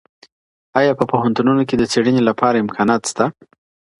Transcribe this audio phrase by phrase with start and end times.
[0.79, 3.25] ایا په پوهنتونونو کي د څېړنې لپاره امکانات سته؟